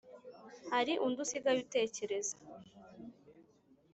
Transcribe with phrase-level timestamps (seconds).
[0.71, 2.35] hari undi usigaye utekereza